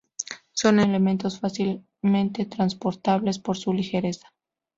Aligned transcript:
Son 0.53 0.79
elementos 0.79 1.39
fácilmente 1.39 2.47
transportables 2.47 3.37
por 3.37 3.55
su 3.55 3.71
ligereza. 3.71 4.33